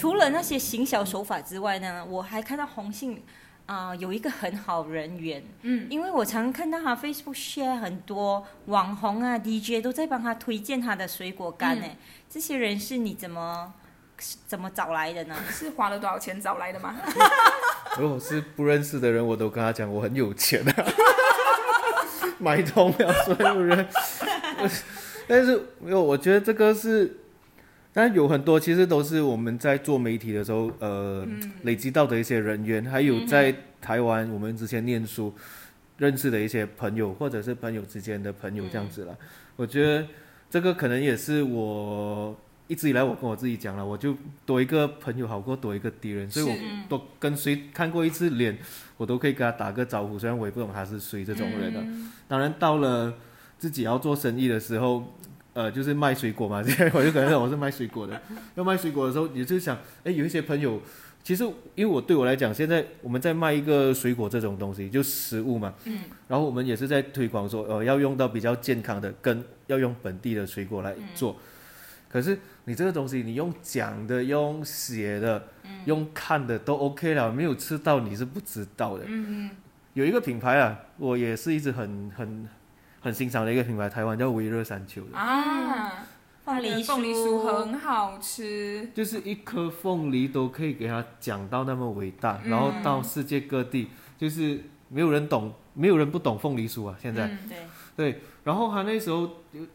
[0.00, 3.22] 除了那些行销手法之外呢，我还看到红杏
[3.66, 11.96] 啊、有一个很好人缘，嗯，因为我常看到他 Facebook share 很多网红啊 DJ 都在帮他推荐他的水果干呢、嗯
[12.28, 13.72] 这些人是你怎么
[14.46, 15.36] 怎么找来的呢？
[15.50, 16.96] 是花了多少钱找来的吗？
[17.98, 20.86] 如果是不认识的人，我都跟他讲我很有钱啊，
[22.38, 23.86] 买通了所有人。
[25.28, 27.18] 但是没有，我觉得这个是，
[27.92, 31.26] 但有很多其实都是我们在做媒体的时候，呃，
[31.62, 35.34] 累积到的一些人员，还有在台湾我们之前念书
[35.98, 39.16] 认识的一些朋友，或者是朋友之间的朋友这样子了。
[39.56, 40.06] 我觉得
[40.48, 42.36] 这个可能也是我
[42.68, 48.56] 一直以来我跟我自己讲了，我就多一个朋友好过多一个敌人，所以我是都跟谁看过一次脸，
[48.96, 51.84] 我都可以跟他打个招呼，虽然我也不懂他是谁这种人啊。
[52.28, 53.12] 当然到了
[53.58, 55.12] 自己要做生意的时候，
[55.60, 56.58] 呃，就是卖水果嘛，
[56.94, 58.20] 我就可能我是卖水果的，
[58.54, 60.80] 要卖水果的时候，也就是想，哎，有一些朋友。
[61.22, 61.44] 其实，
[61.74, 71.36] 因为我对我来讲，现在我们在卖一个水果这种东西，就食物嘛，嗯，然后我们也是在推广说，呃，要用到比较健康的，跟要用本地的水果来做。
[72.08, 75.46] 可是你这个东西，你用讲的、用写的、
[75.84, 79.04] 用看的都 OK 了，没有吃到你是不知道的。
[79.06, 79.50] 嗯嗯
[79.92, 82.48] 有一个品牌啊，我也是一直很很
[83.00, 85.10] 很欣赏的一个品牌，台湾叫微热山丘的。
[85.14, 86.06] 嗯，啊，
[86.44, 97.26] 凤梨凤梨酥很好吃，就是一颗凤梨都可以给它讲到那么伟大，嗯然后到世界各地，就是没有人懂，没有人不懂凤梨酥啊，现在。
[97.26, 97.58] 嗯对，
[97.96, 99.28] 对，然后他那时候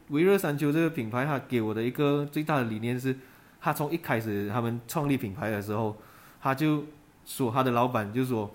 [0.10, 3.16] 维热山丘这个品牌，他给我的一个最大的理念是，
[3.62, 5.96] 他从一开始他们创立品牌的时候，
[6.42, 6.84] 他就
[7.26, 8.52] 说他的老板就说，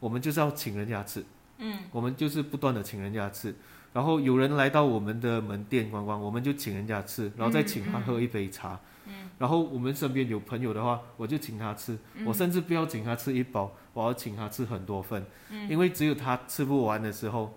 [0.00, 1.24] 我们就是要请人家吃，
[1.58, 3.54] 嗯，我们就是不断的请人家吃，
[3.92, 17.56] 然后有人来到我们的门店观光，我们就请人家吃，然后再请他喝一杯茶，嗯，然后我们身边有朋友的话，我就请他吃，我甚至不要请他吃一包，我要请他吃很多份，嗯因为只有他吃不完的时候。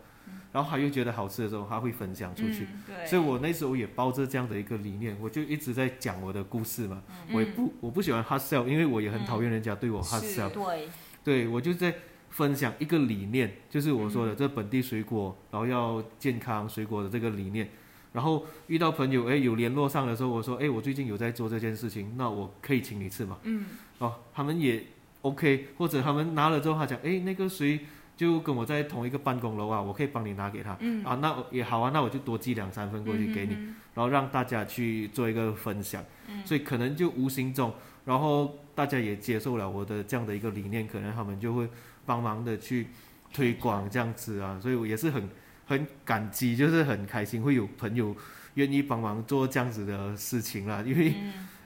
[0.51, 2.63] 然后他又觉得好吃的时候，他会分享出去。
[2.63, 7.03] 嗯对，所以我那时候也抱着这样的一个理念，我就一直在讲我的故事嘛。
[7.33, 10.49] 我也不我不喜欢 hard sell，因为我也很讨厌人家对我 sell。
[10.49, 10.89] 对，
[11.25, 11.93] 对我就在
[12.29, 17.69] 分享一个理念，就是我说的嗯这本地水果，然后要健康水果的这个理念。
[18.13, 23.37] 然后遇到朋友，哎，有联络上的时候，我说，哎，我最近有在做这件事情，那我可以请你吃吗？
[23.43, 23.65] 嗯，
[23.97, 24.81] 哦，他们也
[25.21, 27.77] OK，或者他们拿了之后，他讲，哎，那个谁
[28.15, 30.77] 就跟我在同一个办公楼啊，我可以帮你拿给他。
[30.79, 36.01] 嗯啊，那也好啊，那我就多寄两三份过去给你，嗯然后让大家去做一个分享。
[36.29, 37.73] 嗯所以可能就无形中，
[38.05, 41.67] 然后大家也接受了我的这样的一个理念，可能他们就会
[42.05, 42.87] 帮忙的去
[43.33, 45.29] 推广这样子啊，所以我也是很
[45.65, 48.15] 很感激，就是很开心会有朋友
[48.53, 51.13] 愿意帮忙做这样子的事情啦，因为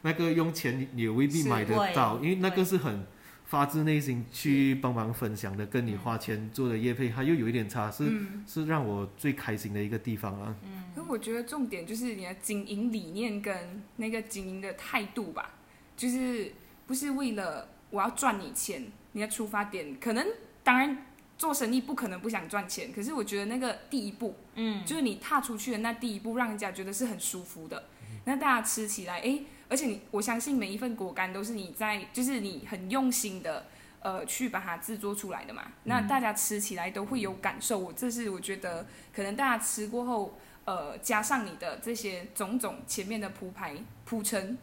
[0.01, 3.05] 那个用钱也未必买得到，因为那个是很
[3.45, 8.45] 发自内心去帮忙分享的，跟你花钱做的业配，它又有一点差，是、嗯。
[8.47, 10.55] 是让我最开心的一个地方啊。
[10.95, 15.53] 可我觉得重点就是你的经营理念跟那个经营的态度吧，
[15.97, 16.53] 就是
[16.85, 20.27] 不是为了我要赚你钱，你的出发点可能
[20.63, 21.05] 当然
[21.37, 27.85] 做生意不可能不想赚钱，可是我觉得那个第一步，嗯，就是你踏出去的那第一步，让人家觉得是很舒服的，
[28.25, 33.65] 那大家吃起来，诶，而且你我相信每一份果干都是你在，就是你很用心的。
[34.01, 37.77] 呃，去把它制作出来的嘛，那大家吃起来都会有感受。
[37.77, 44.57] 我这是我觉得，可能大家吃过后，呃加上你的这些种种前面的铺排铺陈，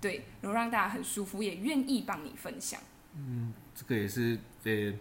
[0.00, 2.80] 对，然后让大家很舒服，也愿意帮你分享。
[3.80, 4.92] 这个也是呃，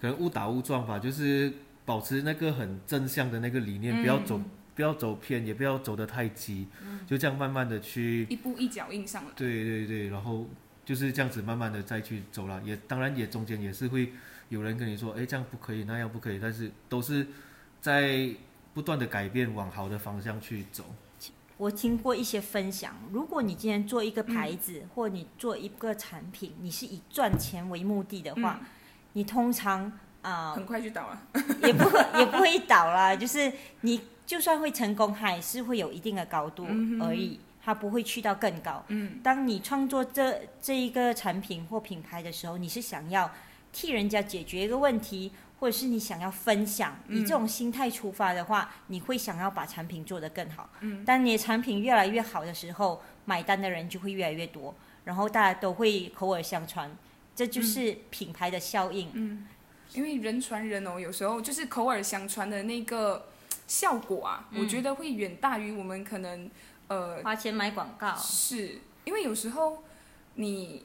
[0.00, 1.52] 可能误打误撞吧，就是
[1.84, 4.40] 保持那个很正向的那个理念，不要走
[4.74, 6.66] 不要走偏，也不要走得太急，
[7.06, 9.30] 就这样慢慢的去，一步一脚印上来。
[9.36, 10.44] 对对对，然后
[10.84, 14.12] 就是这样子慢慢的再去走了，也当然也中间也是会
[14.48, 17.24] 有人跟你说，哎，这样不可以，那样不可以，但是都是
[17.80, 18.28] 在
[18.74, 20.84] 不断的改变，往好的方向去走。
[21.56, 28.60] 我听过一些分享，如果你今天做一个牌子，或你做一个产品，你是以赚钱为目的的话，
[29.14, 29.90] 你通常
[30.22, 31.22] 啊、很快就倒了。
[31.62, 36.66] 也不会也不会倒啦， 就是你就算会成功，还是会有一定的高度
[37.00, 38.84] 而已，它不会去到更高。
[38.88, 43.30] 嗯当你创作这这一个产品或品牌的时候，你是想要
[43.72, 47.18] 替人家解决一个问题，或者是你想要分享，嗯。
[47.18, 50.68] 以这种心态出发的话，你会想要把产品做得更好。
[50.80, 51.04] 嗯。
[51.04, 56.94] 当你的产品越来越好的时候，买单的人就会越来越多，然后大家都会口耳相传，
[57.34, 59.10] 这就是品牌的效应。
[59.14, 59.46] 嗯，
[59.92, 63.28] 因为人传人哦，有时候就是口耳相传的那个
[63.66, 64.62] 效果啊，嗯。
[64.62, 66.50] 我觉得会远大于我们可能
[66.88, 68.80] 呃花钱买广告，是。
[69.04, 69.84] 因为有时候
[70.34, 70.84] 你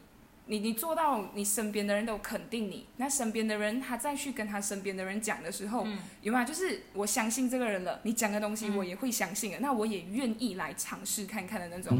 [0.51, 6.43] 你你做到你身边的人都肯定你，那身边的人他再去跟他身边的人讲的时候，嗯有没有？
[6.43, 11.97] 就是我相信这个人了，你讲的东西嗯我也会相信的，那我也愿意来尝试看看的那种。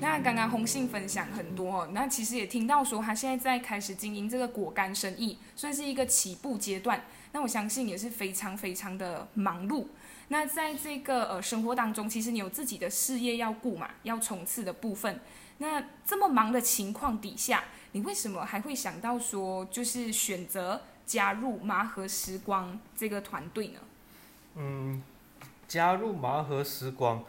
[0.00, 7.00] 那刚刚红杏分享很多、哦，那其实也听到说他现在在开始经营这个果干生意，算是一个起步阶段。
[7.32, 9.84] 那我相信也是非常非常的忙碌。
[10.28, 15.20] 那在这个呃生活当中，其实你有自己的事业要顾嘛，要冲刺的部分。
[15.58, 23.80] 那这么忙的情况底下，你为什么还会想到说，就是选择加入麻和时光这个团队呢？
[24.56, 25.02] 嗯，
[25.68, 27.20] 加入麻和时光，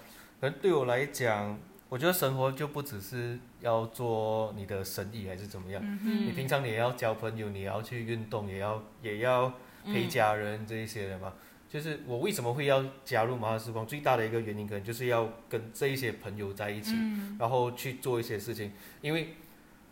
[0.42, 1.58] 可能对我来讲，
[1.88, 9.54] 我觉得生活就不只是要做你的生意还是怎么样，嗯你平常你也要交朋友，你也要去运动，也要也要
[9.86, 11.32] 陪家人这一些的嘛。
[11.70, 16.94] 就是我为什么会要加入麻和时光，最大的一个原因可能就是要跟这一些朋友在一起，
[17.40, 19.36] 然后去做一些事情，因为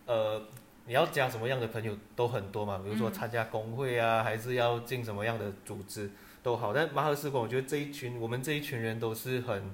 [0.06, 0.42] 呃。
[0.88, 6.12] 你要加什么样的朋友都很多嘛，比如说参加工会啊，还是要进什么样的组织，
[6.44, 9.72] 都好，但麻和时光，我觉得这一群我们这一群人都是很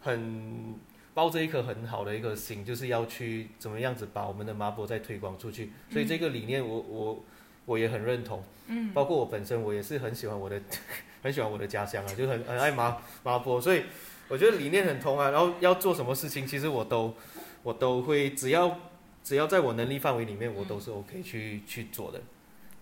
[0.00, 0.76] 很
[1.12, 5.72] 抱着一颗很好的一个心，就是要去怎么样子把我们的麻波再推广出去。
[5.90, 7.24] 所以这个理念我我我
[7.76, 10.58] 也很认同，嗯，包括我本身我也是很喜欢我的
[11.22, 13.82] 很喜欢我的家乡啊，就很很爱麻麻波，所以
[14.28, 15.30] 我觉得理念很同啊。
[15.30, 17.12] 然后要做什么事情，其实我都
[17.64, 18.78] 我都会，只要
[19.24, 22.20] 只要在我能力范围里面，我都是 OK 去去做的。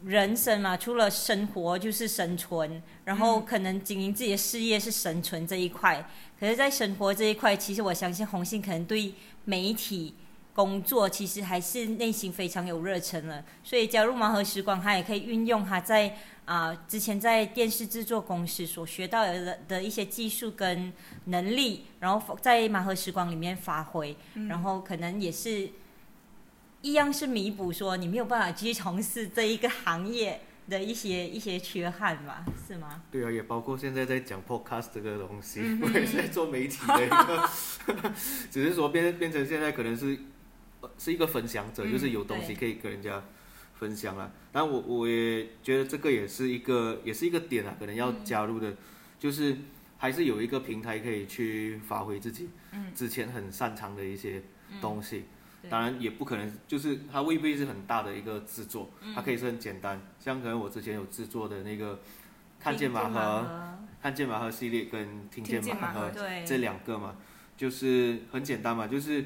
[0.05, 6.07] 人生嘛，除了生活就是生存，然后可能经营自己的事业是生存这一块。
[6.39, 9.15] 可是，在生活这一块，其实我相信红信可能对
[9.47, 10.15] 媒体
[10.57, 13.45] 工作其实还是内心非常有热忱了。
[13.63, 16.17] 所以加入盲盒时光，他也可以运用他在
[16.47, 20.93] 啊、之前在电视制作公司所学到的的一些技术跟
[21.25, 24.17] 能力，然后在盲盒时光里面发挥，
[24.49, 25.69] 然后可能也是
[26.83, 33.03] 一样是弥补说你没有办法继续从事这一个行业的一些一些缺憾吧，是吗？
[33.11, 37.51] 对啊，也包括现在在讲 podcast 这个东西，嗯 我也是在做媒体的一个，
[38.53, 40.17] 只是说变变成现在可能是
[40.81, 43.23] 呃是一个分享者，嗯就是有东西可以跟人家
[43.75, 44.31] 分享啦。
[44.53, 48.75] 但我我也觉得这个也是一个也是一个点啊，可能要加入的，
[49.19, 49.57] 就是
[49.99, 52.49] 还是有一个平台可以去发挥自己
[52.95, 54.43] 之前很擅长的一些
[54.81, 55.25] 东西。
[55.63, 55.71] 对。
[55.71, 62.01] 当然也不可能，就是它未必是很大的一个制作，它可以是很简单，像可能我之前有制作的那个
[62.61, 63.77] 看见马和。
[64.03, 66.45] 看见马和系列跟听见马马赫赫对。
[66.47, 67.17] 这两个嘛，
[67.57, 69.25] 就是很简单嘛，就是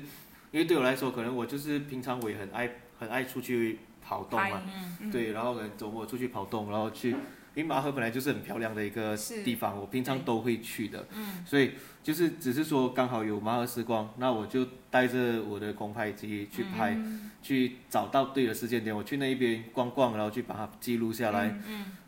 [0.52, 4.62] 因为对我来说，可能我就是平常我也很爱很爱出去跑动嘛，
[5.00, 7.16] 嗯对，然后可能周末出去跑动，然后去，因
[7.56, 11.06] 为马河本来就是很漂亮的一个地方，我平常都会去的，
[11.46, 11.72] 所以
[12.02, 16.98] 就是只是说刚好有马赫时光，那我就带着我的空拍机去拍，
[17.42, 21.54] 去找到对的时间点，我去那一边逛逛，然后去把它记录下来，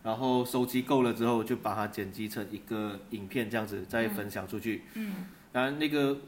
[0.02, 4.82] 然后收集够了之后，就把它剪辑成一个影片，这样子再分享出去。
[4.94, 5.14] 嗯，
[5.52, 6.18] 当然那个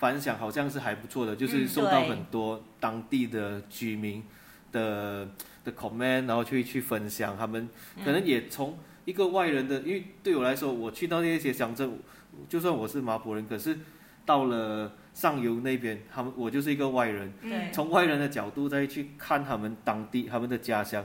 [0.00, 4.24] 反响好像是还不错的，就是受到很多当地的居民
[4.72, 5.28] 的
[5.62, 7.68] 的 comment，然后去去分享，他们
[8.02, 11.98] 可能也从一个外人的，因为对我来说，我去到那些乡镇，
[12.48, 13.78] 就算我是麻坡人，可是
[14.24, 17.70] 到了上游那边，他们我就是一个外人，对。
[17.70, 21.04] 从外人的角度再去看他们当地他们的家乡，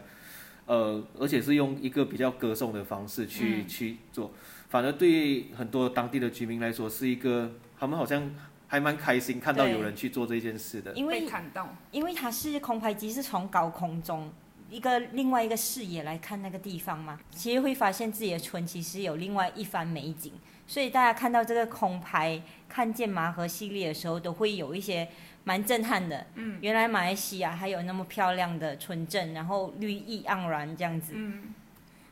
[0.68, 3.68] 呃，而且是用一个比较歌颂的方式去、嗯。
[3.68, 4.32] 去做，
[4.70, 8.32] 反而对很多当地的居民来说是一个，他们好像
[8.76, 10.92] 还蛮开心看到有人去做这件事的。
[10.94, 14.30] 因为被看到，因为它是空拍机，是从高空中
[14.70, 20.34] 一个另外一个视野来看那个地方嘛，其实会发现自己的村其实有另外一番美景。
[20.68, 25.08] 所以大家看到这个空拍，看见麻河系列的时候，都会有一些
[25.46, 26.26] 蛮震撼的。
[26.34, 31.14] 嗯，原来马来西亚还有那么漂亮的村镇，然后绿意盎然这样子。
[31.16, 31.54] 嗯，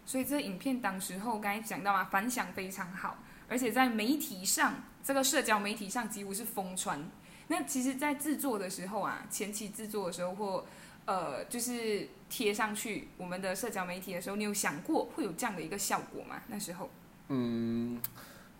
[0.05, 3.17] 所以这个影片当时候刚才讲到嘛，反响非常好，
[3.49, 7.03] 而且在媒体上，这个社交媒体上几乎是疯传。
[7.49, 10.65] 那其实，在制作的时候啊，前期制作的时候或
[11.05, 16.41] 呃，就是贴上去我们的社交媒体的时候，你有想过会有这样的一个效果吗？
[16.47, 16.89] 那时候，
[17.27, 18.01] 嗯，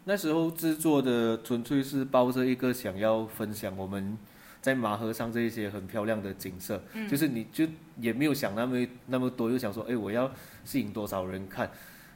[0.03, 4.17] 那时候制作的纯粹是抱着一个想要分享我们
[4.61, 7.65] 在马河上这一些很漂亮的景色，嗯就是你就
[7.97, 10.29] 也没有想那么那么多，就想说，哎，我要
[10.65, 11.71] 吸引多少人看，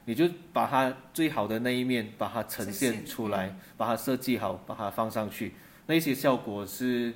[0.07, 5.53] 你就把它最好的那一面把它呈呈现现出来，把它设计好，把它放上去，
[5.85, 7.13] 那些效果是。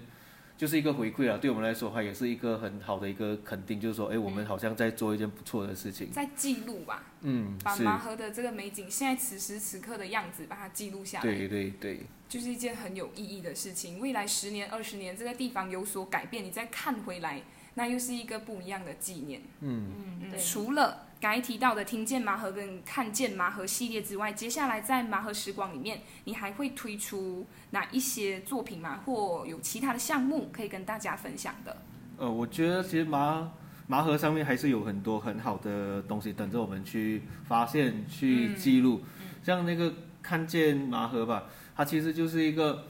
[0.57, 6.11] 就是一个回馈了，对我们来说，它也是一个很好的一个肯定，就是说，哎，我们好像在做一件不错的事情。
[6.11, 11.23] 在记录吧，嗯，把麻河的这个美景，现在此时此刻的样子，把它记录下来。
[11.23, 13.99] 对对对，就是一件很有意义的事情。
[13.99, 17.41] 未来十年、二十年，这个地方有所改变，你再看回来，
[17.73, 19.41] 那又是一个不一样的纪念。
[19.61, 19.91] 嗯。
[19.97, 20.39] 嗯，嗯，对。
[20.39, 28.99] 除了刚才提到的听见麻盒跟看见麻盒系列之外，接下来在麻盒时光里面，你还会推出哪一些作品吗？
[29.05, 31.77] 或有其他的项目可以跟大家分享的？
[32.17, 33.51] 呃，我觉得其实麻
[33.85, 39.03] 麻盒上面还是有很多很好的东西等着我们去发现、去记录。
[39.43, 39.93] 像那个
[40.23, 41.43] 看见麻盒吧，
[41.75, 42.87] 它其实就是一个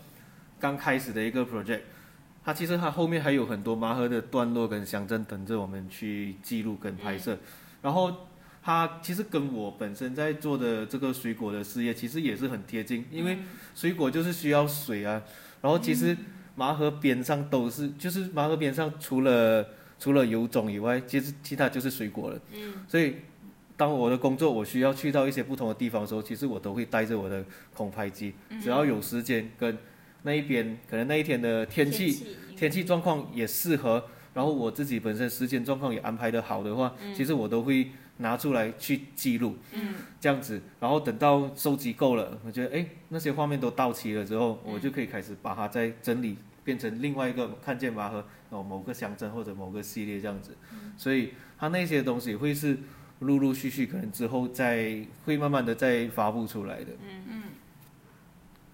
[0.57, 1.81] 刚开始的一个 project，
[2.45, 7.37] 它其实它后面还有很多麻盒的段落跟乡镇等着我们去记录跟拍摄。
[7.81, 8.27] 然后
[8.63, 13.39] 它其实跟我本身在做的这个水果的事业其实也是很贴近，因为
[13.73, 15.21] 水果就是需要水啊。
[15.61, 16.15] 然后其实
[16.55, 19.67] 麻河边上都是，就是麻河边上除了
[19.99, 22.39] 除了油种以外，其实其他就是水果了。
[22.53, 22.73] 嗯。
[22.87, 23.15] 所以
[23.77, 29.75] 当我的工作我需要去到一些不同的地方的时候，其实我都会带着我的空拍机，只要有时间跟
[30.23, 34.03] 那一边可能那一天的天气天气状况也适合，
[34.33, 50.55] 然后我自己本身时间状况也安排的好的话，其实我都会拿出来去记录，嗯，这样子，然后等到收集够了，我觉得哎那些画面都到齐了之后，我就可以开始把它再整理，变成另外一个看见麻和哦某个乡镇或者某个系列这样子，
[50.97, 52.77] 所以它那些东西会是
[53.19, 57.43] 陆陆续续可能之后再会慢慢的再发布出来的，嗯嗯。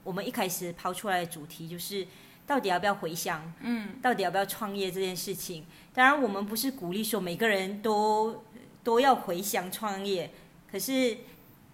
[0.03, 2.07] 我们一开始抛出来的主题就是，
[2.47, 3.53] 到底要不要回乡？
[3.59, 5.65] 嗯，到底要不要创业这件事情？
[5.93, 8.43] 当然，我们不是鼓励说每个人都
[8.83, 10.31] 都要回乡创业，
[10.71, 11.17] 可是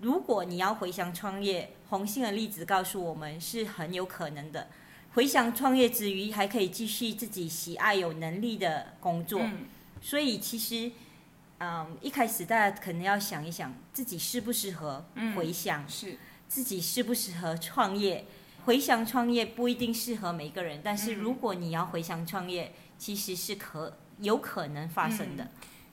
[0.02, 4.68] 如果你要回乡创业，红杏的例子告诉我们是很有可能的。
[5.14, 9.40] 回乡创业之余，还可以继续自己喜爱、有能力的工作。
[9.42, 9.68] 嗯
[10.02, 10.92] 所以其实，
[11.60, 15.86] 嗯，一开始大家可能要想一想，自己适不适合回乡。
[15.88, 16.18] 是，
[16.50, 18.26] 自己适不适合创业。
[18.66, 25.48] 回想创业不一定适合每个人，但是嗯如果你要回想创业，其实是可有可能发生的。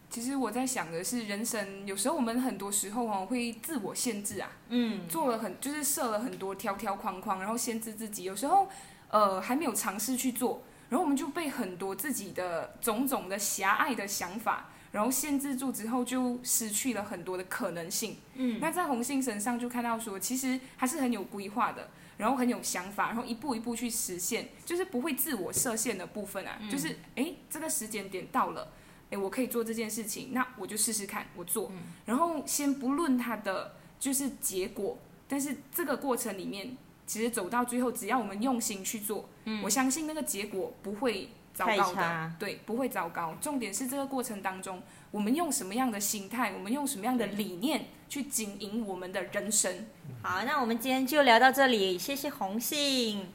[0.08, 8.24] 其实我在想的是，人生有时候我们很多时候哦会自我限制啊，嗯，做了很就是设了很多条条框框，然后限制自己。
[8.24, 8.68] 有时候
[9.10, 18.16] 呃还没有尝试去做，然后我们就被很多自己的种种的狭隘的想法，然后限制住之后，就失去了很多的可能性。
[18.34, 21.88] 嗯，那在红杏身上就看到说，其实还是很有规划的，
[22.20, 28.72] 然后很有想法，然后一步一步去实现，就是不会自我设限的部分啊，就是诶这个时间点到了。
[29.10, 31.72] 诶，我可以做这件事情，那我就试试看，我做。
[32.04, 34.96] 然后先不论它的就是结果，
[35.26, 36.76] 但是这个过程里面，
[37.08, 39.28] 其实走到最后，只要我们用心去做，
[39.64, 43.34] 我相信那个结果不会糟糕的，对，不会糟糕。
[43.40, 49.86] 重点是这个过程当中，我们用什么样的心态，我们用什么样的理念去经营我们的人生。
[50.20, 53.32] 好，那我们今天就聊到这里，谢谢红杏。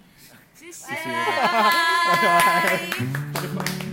[0.53, 0.93] 谢谢。